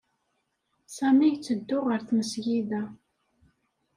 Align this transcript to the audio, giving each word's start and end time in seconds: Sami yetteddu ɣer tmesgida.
Sami 0.95 1.27
yetteddu 1.29 1.79
ɣer 1.87 2.01
tmesgida. 2.03 2.83